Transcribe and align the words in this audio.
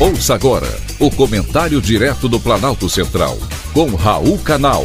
Ouça 0.00 0.32
agora 0.32 0.68
o 1.00 1.10
comentário 1.10 1.82
direto 1.82 2.28
do 2.28 2.38
Planalto 2.38 2.88
Central, 2.88 3.36
com 3.72 3.96
Raul 3.96 4.38
Canal. 4.38 4.84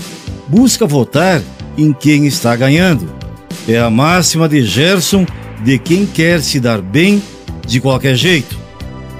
busca 0.46 0.86
votar 0.86 1.42
em 1.76 1.92
quem 1.92 2.26
está 2.26 2.54
ganhando. 2.54 3.12
É 3.68 3.78
a 3.78 3.90
máxima 3.90 4.48
de 4.48 4.62
Gerson 4.62 5.26
de 5.62 5.78
quem 5.78 6.06
quer 6.06 6.40
se 6.40 6.60
dar 6.60 6.80
bem 6.80 7.20
de 7.66 7.80
qualquer 7.80 8.14
jeito. 8.14 8.56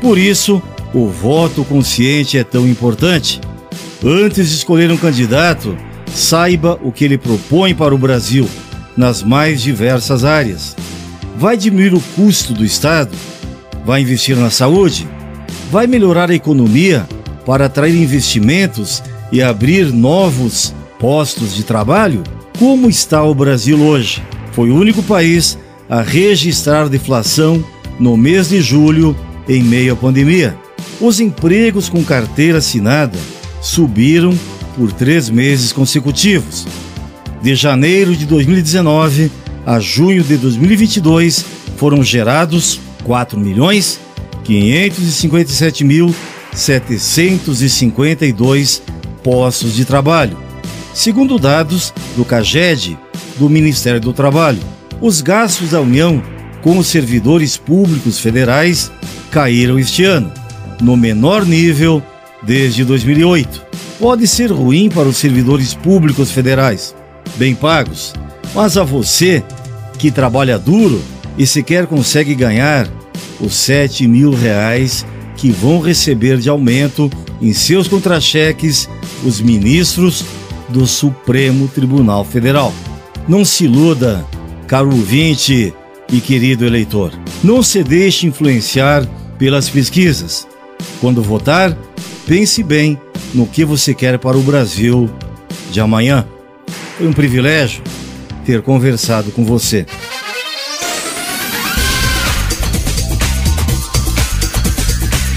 Por 0.01 0.17
isso, 0.17 0.63
o 0.95 1.09
voto 1.09 1.65
consciente 1.65 2.39
é 2.39 2.45
tão 2.45 2.67
importante. 2.67 3.41
Antes 4.03 4.49
de 4.49 4.55
escolher 4.55 4.91
um 4.93 4.97
candidato, 4.97 5.77
saiba 6.15 6.79
o 6.83 6.93
que 6.93 7.05
ele 7.05 7.19
propõe 7.19 7.75
para 7.75 7.95
o 7.95 7.99
Brasil 7.99 8.49
nas 8.97 9.23
mais 9.23 9.61
diversas 9.61 10.25
áreas. 10.25 10.77
Vai 11.37 11.57
diminuir 11.57 11.95
o 11.95 12.01
custo 12.17 12.55
do 12.55 12.65
Estado? 12.65 13.11
Vai 13.85 14.03
investir 14.03 14.37
na 14.37 14.51
saúde? 14.51 15.07
Vai 15.71 15.87
melhorar 15.87 16.31
a 16.31 16.35
economia 16.35 17.07
para 17.45 17.67
atrair 17.67 17.97
investimentos 17.97 19.03
e 19.31 19.43
abrir 19.43 19.93
novos 19.93 20.75
postos 20.99 21.55
de 21.55 21.63
trabalho? 21.63 22.25
Como 22.59 22.89
está 22.89 23.23
o 23.23 23.35
Brasil 23.35 23.79
hoje? 23.81 24.23
Foi 24.53 24.71
o 24.71 24.77
único 24.77 25.03
país 25.03 25.59
a 25.89 26.01
registrar 26.03 26.89
deflação 26.89 27.65
no 27.99 28.17
mês 28.17 28.49
de 28.49 28.61
julho 28.61 29.17
em 29.49 29.63
meio 29.63 29.93
à 29.93 29.97
pandemia. 29.97 30.57
Os 31.01 31.21
empregos 31.21 31.89
com 31.89 32.03
carteira 32.05 32.59
assinada 32.59 33.17
subiram 33.63 34.37
por 34.77 34.93
três 34.93 35.31
meses 35.31 35.73
consecutivos. 35.73 36.67
De 37.43 37.55
janeiro 37.55 38.15
de 38.17 38.27
2019 38.27 39.31
a 39.65 39.79
junho 39.81 40.25
de 40.25 40.37
2022 40.37 41.45
foram 41.77 42.03
gerados 42.03 42.81
4 43.05 43.39
milhões 43.39 44.01
557 44.45 45.85
mil 45.85 46.13
752 46.53 48.83
postos 49.23 49.75
de 49.75 49.85
trabalho. 49.85 50.37
Segundo 50.95 51.39
dados 51.39 51.93
do 52.17 52.25
CAGED, 52.25 52.99
do 53.39 53.49
Ministério 53.49 54.01
do 54.01 54.13
Trabalho, 54.13 54.61
os 55.01 55.21
gastos 55.21 55.71
da 55.71 55.81
União 55.81 56.23
com 56.63 56.77
os 56.77 56.89
servidores 56.89 57.57
públicos 57.57 58.19
federais 58.19 58.91
caíram 59.31 59.79
este 59.79 60.05
ano, 60.05 60.33
no 60.81 60.97
menor 60.97 61.47
nível 61.47 62.03
desde 62.43 62.85
2008. 62.85 63.67
Pode 63.99 64.27
ser 64.27 64.51
ruim 64.51 64.89
para 64.89 65.09
os 65.09 65.17
servidores 65.17 65.75
públicos 65.75 66.31
federais, 66.31 66.95
bem 67.37 67.55
pagos, 67.55 68.13
mas 68.55 68.77
a 68.77 68.85
você 68.85 69.43
que 69.99 70.11
trabalha 70.11 70.59
duro 70.59 71.03
e 71.37 71.47
sequer 71.47 71.87
consegue 71.87 72.35
ganhar 72.35 72.89
os 73.41 73.55
7 73.55 74.07
mil 74.07 74.33
reais 74.33 75.05
que 75.39 75.51
vão 75.51 75.81
receber 75.81 76.37
de 76.39 76.51
aumento 76.51 77.11
em 77.41 77.53
seus 77.53 77.89
contra-cheques 77.89 78.89
os 79.25 79.41
ministros 79.41 80.25
do 80.69 80.87
Supremo 80.87 81.69
Tribunal 81.69 82.25
Federal. 82.25 82.75
Não 83.27 83.45
se 83.45 83.65
iluda, 83.65 84.27
caro 84.67 84.91
ouvinte 84.91 85.73
e 86.13 86.21
querido 86.21 86.67
eleitor. 86.67 87.13
Não 87.43 87.63
se 87.63 87.85
deixe 87.85 88.27
influenciar 88.27 89.07
pelas 89.39 89.69
pesquisas. 89.69 90.47
Quando 91.01 91.23
votar, 91.23 91.77
pense 92.27 92.63
bem 92.63 92.99
no 93.33 93.47
que 93.47 93.65
você 93.65 93.95
quer 93.95 94.19
para 94.19 94.37
o 94.37 94.43
Brasil 94.43 95.09
de 95.71 95.81
amanhã. 95.81 96.27
Foi 96.97 97.07
um 97.07 97.13
privilégio 97.13 97.83
ter 98.45 98.61
conversado 98.63 99.31
com 99.31 99.45
você. 99.45 99.87